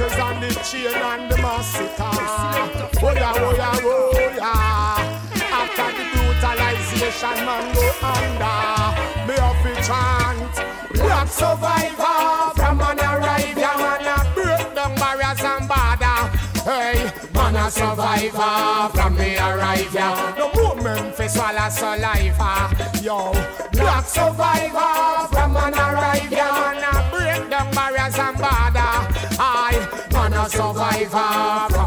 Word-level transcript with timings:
shackles 0.00 0.18
and 0.18 0.42
the 0.42 0.48
chain 0.64 0.94
and 0.94 1.30
the 1.30 1.36
massacre. 1.38 2.04
Oh 3.02 3.12
yeah, 3.14 3.32
oh 3.36 3.54
yeah, 3.56 3.80
oh 3.82 4.32
yeah. 4.36 4.96
After 5.52 5.90
the 5.96 6.04
brutalization, 6.12 7.38
man 7.44 7.74
go 7.74 7.84
under. 8.02 8.60
Me 9.26 9.34
have 9.36 9.60
to 9.62 9.72
chant, 9.86 10.54
black 10.94 11.28
survivor 11.28 12.52
from 12.56 12.80
an 12.80 12.98
arrive, 13.00 13.58
yeah 13.58 13.76
man 13.76 14.06
a 14.06 14.16
break 14.34 14.74
down 14.74 14.94
barriers 14.96 15.42
and 15.44 15.68
border. 15.68 16.20
Hey, 16.64 16.98
man 17.34 17.56
a 17.56 17.70
survivor 17.70 18.88
from 18.94 19.16
me 19.16 19.36
arrive, 19.36 19.94
yeah. 19.94 20.34
No 20.38 20.46
movement 20.54 21.14
for 21.14 21.28
swallow 21.28 21.68
saliva, 21.68 22.52
yo. 23.02 23.32
Black 23.72 24.04
survivor 24.06 25.28
from 25.32 25.56
an 25.56 25.74
arrive, 25.74 26.30
yeah 26.30 26.50
man 26.52 26.84
a 26.84 26.89
A 30.40 30.48
survivor 30.48 31.79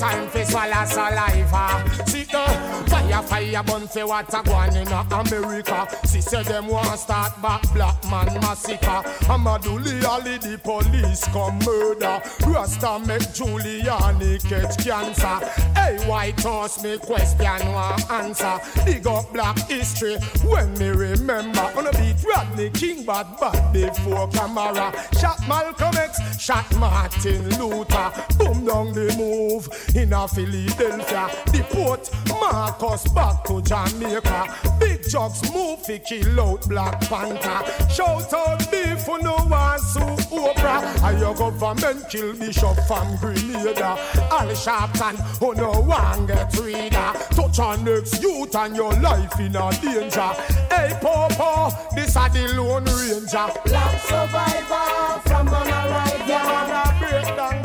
time 0.00 0.28
for 0.30 0.44
swallow 0.46 0.84
saliva. 0.86 1.84
See 2.06 2.24
the 2.24 2.44
fire, 2.88 3.22
fire 3.22 3.62
burn 3.62 3.86
for 3.86 4.06
what 4.06 4.32
a 4.32 4.42
going 4.42 4.76
in 4.76 4.88
America. 4.88 5.86
See 6.06 6.22
say 6.22 6.42
them 6.42 6.68
want 6.68 6.98
start 6.98 7.40
back 7.42 7.62
black 7.74 8.02
man 8.10 8.32
massacre. 8.40 9.02
Amadou 9.28 9.78
Diallo 9.78 10.40
the 10.40 10.58
police 10.58 11.24
come 11.26 11.58
murder. 11.66 12.20
Rasta 12.46 12.98
make 13.06 13.28
Giuliani 13.36 14.40
catch 14.48 14.82
cancer. 14.82 15.46
Hey 15.74 15.98
white 16.08 16.40
horse 16.40 16.82
me 16.82 16.96
question 16.96 17.60
one 17.72 18.02
answer. 18.10 18.58
Dig 18.86 19.06
up 19.06 19.30
black 19.34 19.58
history 19.68 20.16
when 20.46 20.72
me 20.78 20.88
remember. 20.88 21.70
Gonna 21.74 21.92
beat 21.92 22.16
Rodney 22.24 22.70
King 22.70 23.04
bad 23.04 23.26
bad 23.38 23.72
before 23.72 24.28
camera. 24.28 24.92
Shot 25.20 25.46
Malcolm 25.46 25.94
X, 25.96 26.40
shot 26.40 26.74
Martin 26.76 27.50
Luther. 27.58 28.10
Boom 28.38 28.64
down 28.64 28.94
the 28.94 29.14
move 29.18 29.68
in 29.94 30.12
a 30.12 30.28
Philadelphia. 30.28 31.28
Deport 31.52 32.10
Marcus 32.28 33.08
back 33.12 33.44
to 33.44 33.60
Jamaica. 33.62 34.46
Big 34.78 35.02
jugs 35.08 35.42
move 35.52 35.80
fi 35.84 35.98
kill 35.98 36.40
out 36.40 36.68
Black 36.68 37.00
Panther. 37.02 37.88
Shout 37.90 38.32
out 38.32 38.70
beef 38.70 39.00
for 39.00 39.18
no 39.20 39.36
one 39.36 39.78
so 39.78 40.00
Oprah. 40.30 40.82
And 41.02 41.18
your 41.18 41.34
government 41.34 42.08
kill 42.08 42.34
Bishop 42.34 42.78
from 42.86 43.16
Grenada. 43.16 43.98
Al 44.30 44.48
Sharpton 44.54 45.16
who 45.38 45.54
no 45.54 45.72
one 45.80 46.26
get 46.26 46.56
reader. 46.58 47.12
Touch 47.30 47.58
on 47.58 47.84
next 47.84 48.22
youth 48.22 48.54
and 48.54 48.76
your 48.76 48.92
life 48.94 49.38
in 49.40 49.56
a 49.56 49.70
danger. 49.80 50.32
Hey 50.70 50.96
Popo, 51.00 51.70
this 51.94 52.16
a 52.16 52.28
the 52.28 52.54
Lone 52.56 52.84
Ranger. 52.84 53.52
Black 53.64 54.00
survivor 54.00 55.20
from 55.28 55.48
an 55.48 55.68
arrive. 55.68 56.28
Yeah, 56.28 56.44
man 56.44 56.86
a 56.86 56.98
break 56.98 57.36
down 57.36 57.40
barriers 57.40 57.40
and 57.40 57.50
border. 57.50 57.59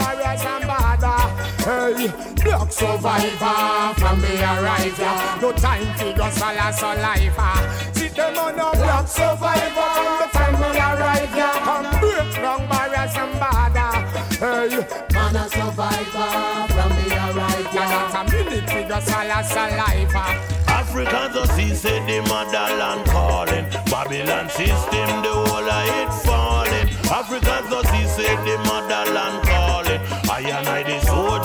Hey, 1.66 2.14
black 2.44 2.72
survivor 2.72 4.00
from 4.00 4.22
me 4.22 4.38
arrive. 4.38 5.00
Yeah, 5.00 5.40
no 5.42 5.52
time 5.52 5.98
for 5.98 6.14
go 6.16 6.30
swallow 6.30 6.72
saliva. 6.72 7.92
See 7.94 8.10
them 8.10 8.38
on 8.38 8.54
a 8.54 8.72
black 8.78 9.08
survivor 9.08 9.90
from 9.96 10.16
the 10.22 10.28
family 10.38 10.78
arrive. 10.78 11.36
Yeah, 11.36 11.52
come 11.66 12.00
break 12.00 12.36
down 12.36 12.70
barriers 12.70 13.16
and 13.18 13.34
border. 13.42 14.16
Hey, 14.38 15.06
Man 15.12 15.36
a 15.36 15.50
survivor 15.50 16.68
from 16.74 16.92
me 16.98 17.08
arrive, 17.16 17.74
yeah. 17.74 17.90
not 17.90 18.28
a 18.28 18.32
minute 18.32 18.74
we 18.76 18.84
go 18.84 19.00
swallow 19.00 19.42
saliva. 19.42 20.56
Africans 20.68 21.34
don't 21.34 21.50
see 21.52 21.74
say 21.74 22.00
the 22.06 22.22
motherland 22.30 23.06
calling. 23.08 23.66
Babylon 23.90 24.50
system, 24.50 25.10
the 25.24 25.34
whole 25.34 25.70
of 25.70 25.88
it 25.88 26.14
falling. 26.26 26.90
Africans 27.10 27.70
don't 27.70 27.88
see 27.88 28.06
say 28.06 28.36
the 28.46 28.58
motherland 28.70 29.48
calling. 29.48 30.02
I 30.30 30.42
and 30.42 30.68
I 30.68 30.84
the 30.84 31.00
soldier 31.06 31.45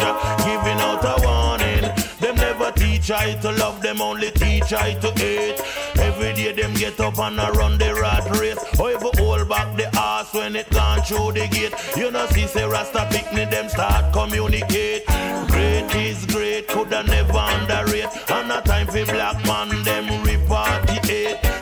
I 3.12 3.34
to 3.42 3.52
love, 3.52 3.82
them 3.82 4.00
only 4.00 4.30
teach 4.30 4.72
I 4.72 4.94
to 4.94 5.10
hate. 5.12 5.60
Every 5.98 6.32
day 6.34 6.52
them 6.52 6.74
get 6.74 7.00
up 7.00 7.18
and 7.18 7.38
a 7.40 7.50
run 7.52 7.78
the 7.78 7.94
rat 7.94 8.24
race. 8.38 8.62
However, 8.76 9.10
hold 9.14 9.48
back 9.48 9.76
the 9.76 9.88
ass 9.98 10.32
when 10.32 10.54
it 10.56 10.70
gone 10.70 11.02
through 11.02 11.32
the 11.32 11.48
gate. 11.48 11.74
You 11.96 12.10
know, 12.10 12.26
see, 12.26 12.46
say 12.46 12.64
Rasta 12.64 13.08
picnic, 13.10 13.50
them 13.50 13.68
start 13.68 14.12
communicate. 14.12 15.06
Great 15.48 15.94
is 15.94 16.24
great, 16.26 16.68
coulda 16.68 17.02
never 17.02 17.38
underrate. 17.38 18.30
And 18.30 18.52
a 18.52 18.60
time 18.62 18.86
for 18.86 19.04
black 19.06 19.44
man, 19.44 19.68
them 19.82 20.06
reparty 20.24 21.00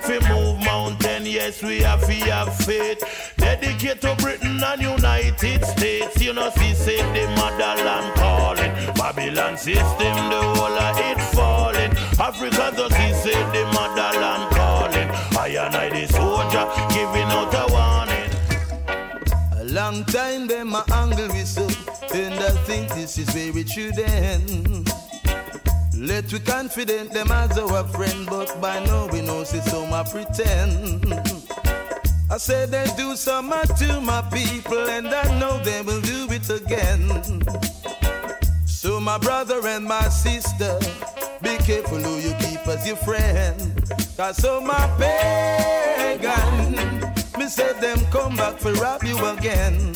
Fi 0.08 0.18
move 0.30 0.58
mountain, 0.64 1.26
yes, 1.26 1.62
we 1.62 1.80
have 1.80 2.02
fi 2.02 2.14
have 2.30 2.56
faith. 2.56 3.34
Dedicate 3.36 4.00
to 4.00 4.14
Britain 4.16 4.58
and 4.64 4.80
United 4.80 5.62
States. 5.66 6.18
You 6.22 6.32
know, 6.32 6.48
see, 6.56 6.72
say 6.72 6.96
the 6.96 7.28
motherland 7.36 8.14
calling. 8.14 8.72
Babylon 8.94 9.58
system, 9.58 10.16
the 10.30 10.40
whole 10.40 10.78
of 10.78 10.98
it. 10.98 11.37
Africa 12.28 12.70
does 12.76 12.92
see, 12.92 13.12
say 13.14 13.42
the 13.54 13.64
motherland 13.72 14.52
calling. 14.52 15.08
I 15.38 15.48
and 15.64 15.74
I, 15.74 15.88
the 15.88 16.06
soldier, 16.12 16.66
giving 16.92 17.30
out 17.32 17.54
a 17.54 17.64
warning. 17.72 18.30
A 19.58 19.64
long 19.72 20.04
time 20.04 20.46
them 20.46 20.68
my 20.68 20.84
angle 20.92 21.28
whistle, 21.28 21.70
and 22.14 22.34
I 22.34 22.50
think 22.66 22.90
this 22.90 23.16
is 23.16 23.34
it 23.34 23.70
should 23.70 23.98
end. 23.98 24.92
Let 25.96 26.30
we 26.30 26.40
confident 26.40 27.12
them 27.12 27.30
as 27.30 27.58
our 27.58 27.84
friend, 27.84 28.26
but 28.28 28.60
by 28.60 28.84
now 28.84 29.06
we 29.06 29.22
know 29.22 29.42
see 29.44 29.60
some 29.60 29.90
I 29.94 30.02
pretend. 30.02 31.14
I 32.30 32.36
said 32.36 32.70
they 32.70 32.84
do 32.94 33.16
some 33.16 33.48
much 33.48 33.70
to 33.78 34.02
my 34.02 34.20
people, 34.30 34.86
and 34.90 35.08
I 35.08 35.38
know 35.38 35.56
they 35.62 35.80
will 35.80 36.02
do 36.02 36.28
it 36.30 36.50
again. 36.50 37.42
So 38.66 39.00
my 39.00 39.16
brother 39.16 39.66
and 39.66 39.86
my 39.86 40.08
sister, 40.10 40.78
careful 41.68 41.98
who 41.98 42.16
you 42.16 42.34
keep 42.40 42.66
as 42.66 42.86
your 42.86 42.96
friend. 42.96 43.60
Cause 44.16 44.38
so 44.38 44.58
my 44.58 44.88
pagan, 44.96 46.72
me 47.38 47.46
said 47.46 47.78
them 47.78 47.98
come 48.10 48.36
back 48.36 48.58
for 48.58 48.72
rob 48.80 49.04
you 49.04 49.18
again. 49.26 49.92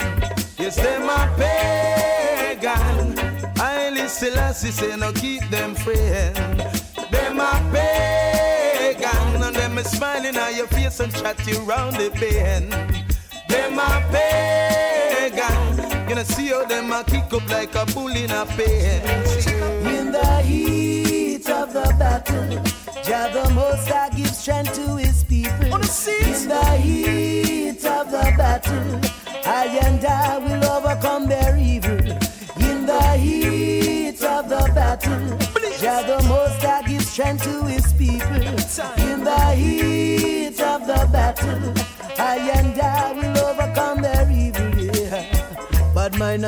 Yes, 0.58 0.76
them 0.76 1.06
my 1.06 1.26
pagan. 1.38 3.18
I 3.58 3.88
listen, 3.88 4.36
I 4.38 4.52
say 4.52 4.94
no 4.96 5.12
keep 5.12 5.48
them 5.48 5.74
friend. 5.74 6.36
Them 7.10 7.38
my 7.38 7.58
pagan, 7.72 9.42
and 9.42 9.56
them 9.56 9.78
smiling 9.84 10.36
at 10.36 10.54
your 10.54 10.66
face 10.66 11.00
and 11.00 11.10
chat 11.14 11.38
you 11.46 11.58
round 11.60 11.96
the 11.96 12.10
bend. 12.20 12.70
Them 13.48 13.76
my 13.76 14.02
pagan, 14.12 15.78
know 16.16 16.22
see 16.22 16.48
how 16.48 16.66
them 16.66 16.92
a 16.92 17.02
kick 17.02 17.32
up 17.32 17.48
like 17.48 17.74
a 17.74 17.86
bull 17.94 18.14
in 18.14 18.30
a 18.30 18.44
pen. 18.44 19.00
In 19.86 20.12
the 20.12 20.42
heat 20.42 21.21
of 21.62 21.72
the 21.72 21.94
battle, 21.96 22.62
Jah 23.04 23.30
the 23.32 23.48
Most 23.54 23.88
High 23.88 24.10
gives 24.10 24.38
strength 24.38 24.74
to 24.74 24.96
His 24.96 25.22
people. 25.22 25.66
In 25.66 26.48
the 26.48 26.76
heat 26.82 27.84
of 27.84 28.10
the 28.10 28.34
battle, 28.36 29.00
I 29.46 29.66
and 29.84 30.04
I 30.04 30.38
will 30.38 30.71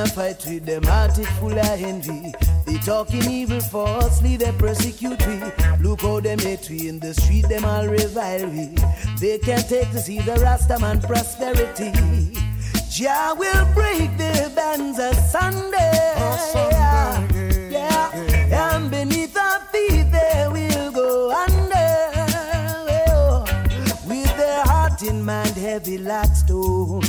a 0.05 0.09
fight 0.09 0.45
with 0.47 0.65
them, 0.67 0.83
heart 0.85 1.19
it 1.19 1.27
full 1.39 1.59
of 1.59 1.83
envy. 1.83 2.33
They 2.67 2.79
talking 2.79 3.31
evil 3.31 3.61
falsely, 3.61 4.37
they 4.37 4.53
persecute 4.53 5.25
we. 5.27 5.41
Look 5.81 6.03
how 6.03 6.21
them 6.21 6.39
hate 6.39 6.69
we 6.71 6.89
in 6.89 6.99
the 6.99 7.15
street, 7.15 7.49
them 7.49 7.65
all 7.65 7.87
revile 7.87 8.47
we. 8.49 8.75
They 9.21 9.39
can't 9.39 9.69
take 9.69 9.91
to 9.93 9.99
see 10.01 10.21
the 10.21 10.33
Rastaman 10.33 11.03
prosperity. 11.07 11.93
Jah 12.91 13.35
will 13.37 13.67
break 13.75 14.17
their 14.17 14.49
bands 14.51 14.99
asunder. 14.99 15.77
Yeah, 17.71 18.11
and 18.73 18.91
beneath 18.91 19.37
our 19.37 19.61
feet 19.73 20.11
they 20.11 20.47
will 20.51 20.93
go 20.93 21.33
under. 21.33 21.91
Oh, 23.09 23.45
With 24.09 24.37
their 24.37 24.63
heart 24.65 25.03
in 25.03 25.25
mind 25.25 25.57
heavy 25.57 25.99
like 25.99 26.35
stone, 26.37 27.01
they 27.01 27.01
will 27.01 27.03
see 27.03 27.04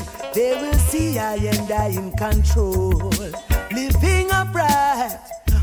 I 1.18 1.36
and 1.36 1.72
I 1.72 1.88
in 1.88 2.12
control. 2.12 2.92
Living 3.72 4.30
upright, 4.32 5.20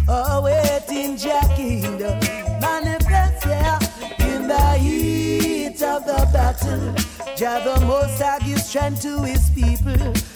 awaiting 0.09 1.17
Jah 1.17 1.43
kingdom 1.55 2.19
manifest, 2.61 3.45
yeah. 3.47 3.79
In 4.21 4.49
the 4.49 4.79
heat 4.79 5.83
of 5.83 6.07
the 6.07 6.29
battle, 6.33 6.95
Jah 7.37 7.61
the 7.65 7.85
Most 7.87 8.21
High 8.23 8.39
gives 8.39 8.67
strength 8.67 9.03
to 9.03 9.23
His 9.25 9.51
people. 9.51 10.32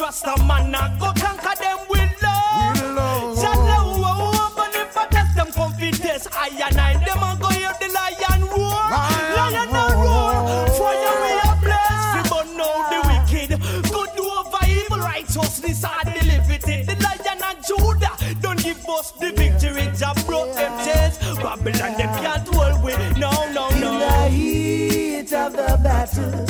Trust 0.00 0.24
a 0.24 0.44
man 0.44 0.70
not 0.70 0.98
go 0.98 1.12
conquer 1.12 1.54
them 1.60 1.78
with 1.90 2.22
love. 2.22 2.72
With 2.72 2.96
love. 2.96 3.36
Jalla 3.36 3.76
who 3.84 4.00
open 4.40 4.80
if 4.80 4.96
I 4.96 5.06
test 5.08 5.36
them 5.36 5.52
confidence. 5.52 6.26
I 6.32 6.48
and 6.48 6.80
I 6.80 6.94
them 7.04 7.22
a 7.22 7.36
go 7.38 7.48
hear 7.48 7.70
the 7.78 7.92
lion 7.92 8.48
roar. 8.48 8.80
Lion, 8.96 9.36
lion 9.36 9.68
roar. 9.68 10.32
roar. 10.32 10.66
Fire 10.72 11.16
we 11.20 11.32
are 11.44 11.58
blessed. 11.60 12.16
We 12.16 12.20
burn 12.32 12.60
out 12.64 12.88
the 12.88 13.00
wicked. 13.10 13.50
Good 13.92 14.18
over 14.24 14.66
evil 14.66 15.00
righteousness 15.00 15.84
deliver 16.14 16.52
it. 16.54 16.86
The 16.86 16.96
lion 17.04 17.40
and 17.44 17.58
Judah 17.66 18.40
don't 18.40 18.62
give 18.62 18.82
us 18.88 19.10
the 19.10 19.32
victory. 19.32 19.90
Jah 19.94 20.14
broke 20.24 20.54
them 20.54 20.72
chains. 20.82 21.18
Babylon 21.36 21.98
them 21.98 22.24
can't 22.24 22.48
hold 22.48 22.82
with. 22.82 23.18
No, 23.18 23.30
no, 23.52 23.68
no. 23.68 23.92
In 23.92 23.98
the 24.00 24.28
heat 24.30 25.32
of 25.34 25.52
the 25.52 25.78
battle. 25.84 26.49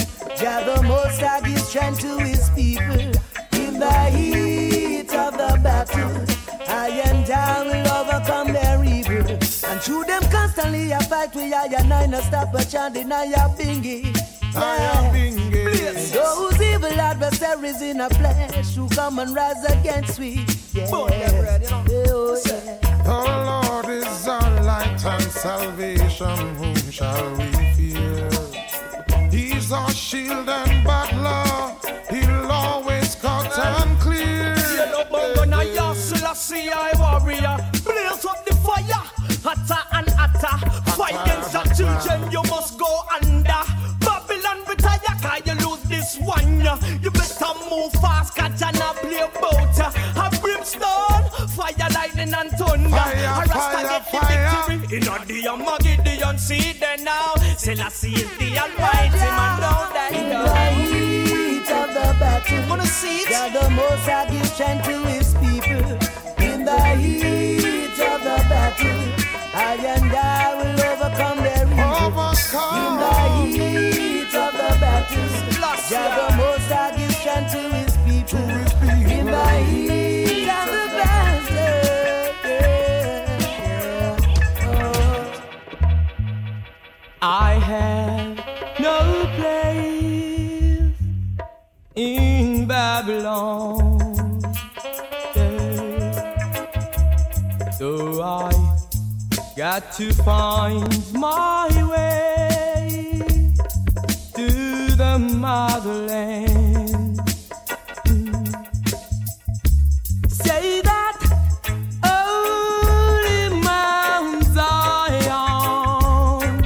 I 11.32 11.38
with 11.38 11.54
I 11.54 11.80
and 11.80 11.92
I 11.92 12.06
no 12.06 12.20
stop 12.20 12.54
a 12.54 12.64
chanting 12.64 13.12
I 13.12 13.24
am 13.24 13.50
bingy. 13.50 14.12
Yeah. 15.52 15.92
Those 16.12 16.60
evil 16.60 17.00
adversaries 17.00 17.82
in 17.82 18.00
a 18.00 18.10
flesh 18.10 18.74
who 18.74 18.88
come 18.88 19.18
and 19.20 19.34
rise 19.34 19.64
against 19.64 20.18
we. 20.18 20.44
Yeah. 20.72 20.88
Oh, 20.92 21.08
yeah. 21.08 21.58
The 21.58 23.12
Lord 23.46 23.88
is 23.90 24.28
our 24.28 24.62
light 24.62 25.04
and 25.04 25.22
salvation, 25.30 26.54
whom 26.56 26.90
shall 26.90 27.34
we 27.36 27.52
fear? 27.74 28.28
He's 29.30 29.70
our 29.70 29.90
shield 29.90 30.48
and 30.48 30.84
You 47.02 47.10
better 47.10 47.52
move 47.70 47.92
fast 48.00 48.36
Cause 48.36 48.60
you 48.60 48.72
not 48.78 48.96
play 48.96 49.18
about 49.20 49.78
A 49.78 50.40
brimstone 50.40 51.24
Fire 51.50 51.90
lightning 51.94 52.32
and 52.34 52.50
thunder. 52.52 52.88
Fire, 52.90 53.14
A 53.14 53.46
Rasta 53.48 53.80
get 53.88 54.04
the 54.12 54.20
victory. 54.68 54.96
In 54.96 55.02
a 55.08 55.24
the 55.26 55.48
Armageddon 55.48 56.38
See 56.38 56.72
there 56.74 56.98
now 56.98 57.34
Selassie 57.56 58.12
is 58.14 58.30
the 58.38 58.58
almighty 58.58 59.18
man 59.18 59.60
Don't 59.60 59.92
die 59.94 60.10
In 60.14 60.28
the 60.30 60.38
heat 60.80 61.70
of 61.70 61.88
the 61.94 62.06
battle, 62.18 62.68
Wanna 62.68 62.86
see 62.86 63.18
it? 63.22 63.28
God 63.30 63.52
the 63.52 63.70
Most 63.70 64.06
High 64.08 64.30
gives 64.30 64.52
strength 64.52 64.84
to 64.86 64.96
His 65.06 65.34
people. 65.34 65.86
In 66.44 66.64
the 66.64 66.80
heat 66.96 67.98
of 68.00 68.20
the 68.22 68.38
battle, 68.48 69.00
I 69.54 69.76
and 69.94 70.12
I 70.12 70.49
So 97.80 98.20
I 98.22 98.52
got 99.56 99.92
to 99.94 100.12
find 100.12 101.12
my 101.14 101.66
way 101.90 103.54
to 104.34 104.48
the 104.96 105.18
motherland. 105.18 107.18
Say 110.28 110.82
that 110.82 111.16
holy 112.04 113.48
Mount 113.62 114.44
Zion. 114.44 116.60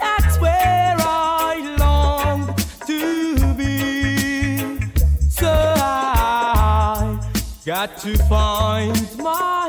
That's 0.00 0.40
where 0.40 0.96
I 0.98 1.76
long 1.78 2.46
to 2.86 3.54
be. 3.58 4.80
So 5.28 5.52
I 5.76 7.20
got 7.66 7.98
to 7.98 8.16
find 8.16 9.18
my 9.18 9.59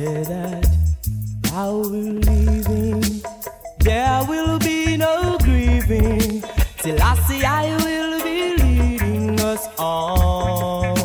Say 0.00 0.22
that 0.22 0.64
while 1.50 1.82
we're 1.82 2.20
leaving, 2.24 3.04
there 3.80 4.24
will 4.24 4.58
be 4.58 4.96
no 4.96 5.36
grieving. 5.42 6.42
Till 6.78 7.02
I 7.02 7.14
see 7.26 7.44
I 7.44 7.76
will 7.84 8.22
be 8.24 8.56
leading 8.62 9.38
us 9.40 9.68
on. 9.78 10.96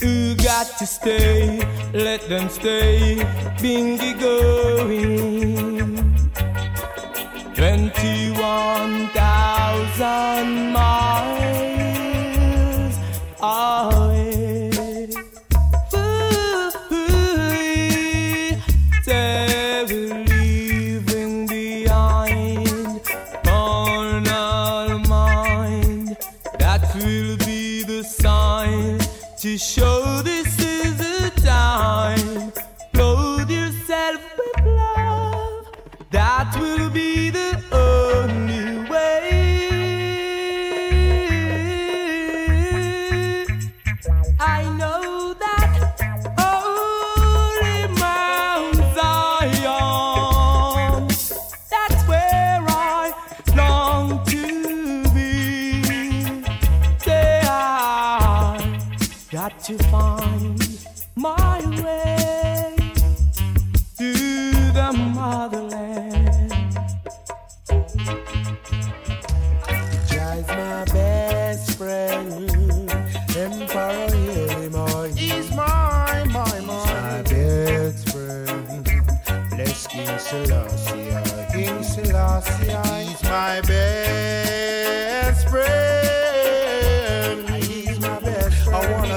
You 0.00 0.34
got 0.34 0.66
to 0.80 0.84
stay, 0.84 1.62
let 1.94 2.28
them 2.28 2.48
stay, 2.48 3.18
bingy 3.62 4.15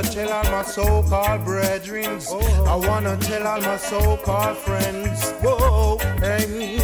wanna 0.01 0.13
tell 0.13 0.32
all 0.32 0.44
my 0.44 0.63
so-called 0.63 1.44
brethren. 1.44 2.22
I 2.68 2.75
wanna 2.75 3.18
tell 3.18 3.46
all 3.46 3.62
my 3.62 3.75
so-called 3.75 4.58
friends. 4.58 5.32
Whoa, 5.41 5.98
hey. 6.20 6.77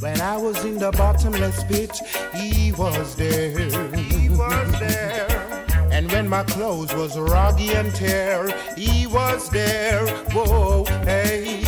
When 0.00 0.20
I 0.22 0.36
was 0.38 0.64
in 0.64 0.78
the 0.78 0.92
bottomless 0.92 1.64
pit, 1.64 1.94
he 2.34 2.72
was 2.72 3.16
there. 3.16 3.58
He 3.94 4.30
was 4.30 4.80
there. 4.80 5.64
And 5.90 6.10
when 6.10 6.26
my 6.28 6.42
clothes 6.44 6.94
was 6.94 7.16
roggy 7.16 7.74
and 7.74 7.94
tear, 7.94 8.48
he 8.76 9.06
was 9.06 9.50
there. 9.50 10.06
Whoa, 10.32 10.84
hey. 11.04 11.64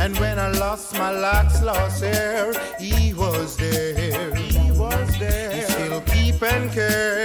And 0.00 0.18
when 0.18 0.38
I 0.38 0.50
lost 0.50 0.94
my 0.94 1.10
locks, 1.10 1.62
lost 1.62 2.02
hair, 2.02 2.52
he 2.80 3.14
was 3.14 3.56
there. 3.56 4.34
He 4.34 4.70
was 4.72 5.18
there. 5.18 5.52
He 5.52 5.60
still 5.62 6.00
keep 6.00 6.42
and 6.42 6.72
care. 6.72 7.15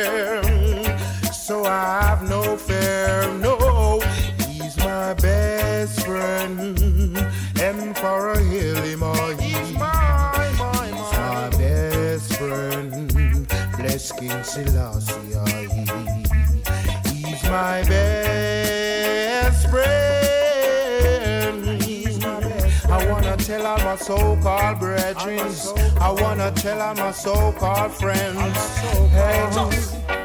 Wanna 23.32 23.44
tell 23.44 23.66
all 23.66 23.78
my 23.78 23.96
so-called 23.96 24.80
brethren. 24.80 25.56
I 26.02 26.12
wanna 26.12 26.52
tell 26.52 26.82
all 26.82 26.94
my 26.96 27.12
so-called 27.12 27.94
friends. 27.94 28.78
Hey, 29.12 29.48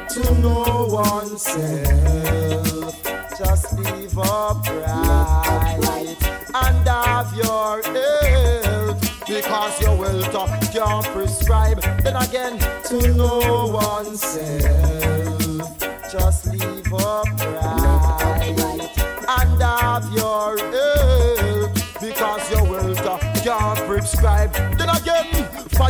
to 0.09 0.33
know 0.41 0.87
oneself. 0.91 3.01
Just 3.37 3.79
live 3.79 4.17
upright 4.17 6.17
and 6.53 6.87
have 6.87 7.33
your 7.33 7.81
health 7.83 8.99
because 9.25 9.81
your 9.81 9.95
wealth 9.95 10.33
can't 10.73 11.05
prescribe. 11.13 11.81
Then 12.03 12.17
again, 12.17 12.59
to 12.89 13.13
know 13.13 13.67
oneself. 13.67 15.37
Just 16.11 16.46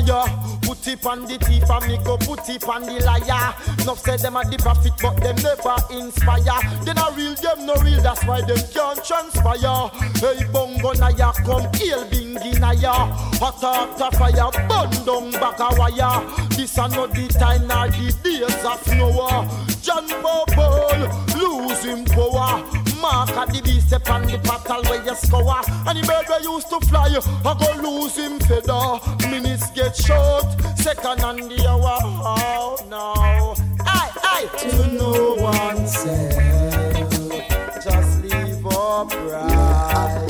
fire 0.08 0.58
Put 0.68 0.86
it 0.88 1.06
on 1.06 1.22
the 1.24 1.38
thief 1.38 1.70
and 1.70 1.88
me 1.88 1.98
go 2.04 2.18
put 2.18 2.50
it 2.50 2.68
on 2.68 2.82
the 2.82 3.00
liar. 3.00 3.56
Enough 3.80 4.00
said 4.00 4.20
them 4.20 4.36
are 4.36 4.44
the 4.44 4.58
prophet, 4.58 4.92
but 5.02 5.16
them 5.24 5.36
never 5.40 5.80
inspire. 5.96 6.60
They 6.84 6.92
not 6.92 7.16
real, 7.16 7.36
them 7.36 7.66
no 7.66 7.76
real, 7.76 8.02
that's 8.02 8.26
why 8.26 8.42
them 8.42 8.60
can't 8.76 9.00
transpire. 9.00 9.88
Hey, 10.20 10.44
bongo 10.52 10.92
naya, 10.92 11.32
come 11.48 11.72
hail 11.72 12.04
bingi 12.12 12.60
naya. 12.60 13.08
Hot 13.40 13.64
after 13.64 14.12
fire, 14.18 14.52
burn 14.68 14.92
down 15.08 15.32
back 15.40 15.60
a 15.64 15.72
wire. 15.80 16.20
This 16.52 16.78
are 16.78 16.90
not 16.90 17.16
the 17.16 17.28
time 17.32 17.66
nor 17.68 17.88
the 17.88 18.12
days 18.20 18.66
of 18.68 18.84
Noah. 19.00 19.48
John 19.82 20.04
Bubble, 20.20 21.08
losing 21.32 22.04
power. 22.12 22.37
Mark 23.12 23.30
at 23.38 23.48
the 23.54 23.62
beast 23.62 23.94
upon 23.94 24.24
the 24.24 24.38
battle 24.40 24.84
where 24.84 25.02
you 25.06 25.16
score. 25.16 25.62
And 25.88 25.98
the 25.98 26.04
bird 26.06 26.28
where 26.28 26.42
used 26.42 26.70
to 26.70 26.80
fly, 26.88 27.08
I 27.08 27.54
go 27.56 27.70
lose 27.82 28.18
him 28.18 28.38
feather. 28.40 29.00
Minutes 29.32 29.72
get 29.72 29.96
short, 29.96 30.44
second 30.78 31.24
on 31.24 31.38
the 31.38 31.68
hour. 31.70 31.98
Oh 32.04 32.76
no. 32.90 33.14
Aye, 33.86 34.12
aye. 34.34 34.48
To 34.60 34.88
know 34.98 35.36
oneself, 35.40 36.36
just 37.82 38.24
live 38.24 38.66
upright 38.66 40.28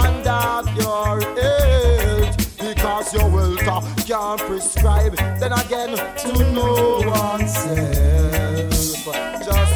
and 0.00 0.24
have 0.24 0.68
your 0.80 1.20
health. 1.36 2.36
Because 2.58 3.12
your 3.12 3.28
wealth 3.28 3.60
can't 4.06 4.40
prescribe. 4.40 5.16
Then 5.38 5.52
again, 5.52 5.92
to 6.22 6.32
know 6.54 7.02
oneself, 7.04 8.72
just 9.44 9.52
live 9.52 9.69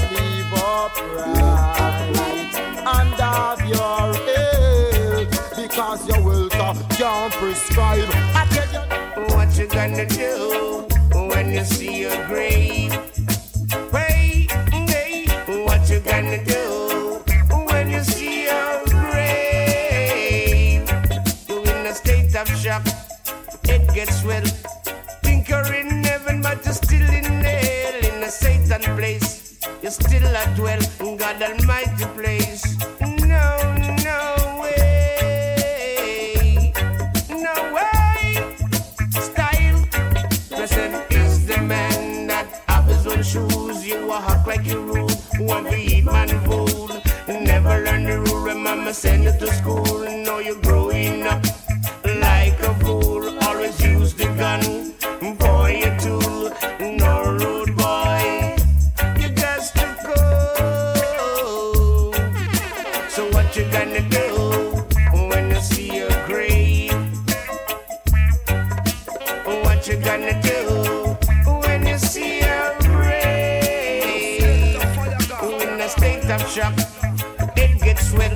upright 0.85 2.55
and 2.95 3.15
have 3.15 3.61
your 3.67 4.13
health 4.29 5.57
because 5.57 6.07
your 6.09 6.23
wealth 6.23 6.53
can't 6.91 7.33
prescribe. 7.33 8.09
I 8.35 8.47
tell 8.51 8.71
you, 8.75 8.81
what 9.35 9.57
you 9.57 9.67
gonna 9.67 10.07
do 10.07 10.87
when 11.29 11.53
you 11.53 11.65
see 11.65 12.01
your 12.03 12.27
grave? 12.27 12.93
Hey, 13.93 14.47
hey, 14.71 15.27
what 15.65 15.89
you 15.89 16.01
gonna 16.01 16.45
do 16.45 17.23
when 17.69 17.89
you 17.91 18.03
see 18.05 18.45
your 18.45 18.85
grave? 18.85 19.25
You 21.49 21.63
in 21.63 21.87
a 21.87 21.95
state 21.95 22.37
of 22.37 22.49
shock, 22.61 22.87
it 23.65 23.95
gets 23.95 24.23
well. 24.23 24.45
You're 30.35 30.43
still 30.43 30.67
at 30.67 30.91
well, 30.99 31.17
God 31.17 31.43
Almighty 31.43 32.07
place. 32.17 32.77
No, 33.01 33.57
no 34.03 34.59
way, 34.61 36.73
no 37.31 37.55
way. 37.73 38.57
Style, 39.11 39.87
present 40.51 41.13
is 41.13 41.47
the 41.47 41.63
man 41.63 42.27
that 42.27 42.65
have 42.67 42.87
his 42.87 43.07
own 43.07 43.23
shoes. 43.23 43.87
You 43.87 44.09
walk 44.09 44.45
like 44.45 44.67
you 44.67 44.81
rule, 44.81 45.09
one 45.39 45.67
to 45.67 45.77
eat 45.77 46.05
man 46.05 46.29
food. 46.41 47.01
Never 47.29 47.85
learn 47.85 48.03
the 48.03 48.19
rule, 48.19 48.41
remember 48.41 48.93
send 48.93 49.23
you 49.23 49.39
to 49.39 49.47
school. 49.53 50.01
Know 50.25 50.41
you're 50.41 50.61
growing 50.63 51.23
up 51.23 51.45
like 52.05 52.59
a 52.59 52.75
fool. 52.81 53.39
Always 53.45 53.81
use 53.81 54.15
the 54.15 54.27
gun 54.35 54.84
What 69.85 69.93
you 69.93 70.03
gonna 70.03 70.41
do 70.41 70.61
when 71.69 71.87
you 71.87 71.99
see 71.99 72.41
your 72.41 72.75
grave? 72.81 74.41
In 75.61 75.79
a 75.79 75.89
state 75.91 76.25
of 76.31 76.41
shock, 76.51 76.73
it 77.55 77.83
gets 77.83 78.11
well. 78.15 78.35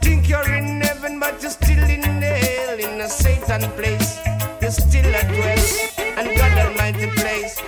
Think 0.00 0.30
you're 0.30 0.50
in 0.50 0.80
heaven, 0.80 1.20
but 1.20 1.42
you're 1.42 1.50
still 1.50 1.84
in 1.84 2.00
hell. 2.22 2.78
In 2.78 3.02
a 3.02 3.06
Satan 3.06 3.70
place, 3.72 4.18
you're 4.62 4.70
still 4.70 5.14
at 5.14 5.30
well. 5.30 5.62
And 6.16 6.38
God 6.38 6.58
Almighty 6.66 7.08
place. 7.20 7.61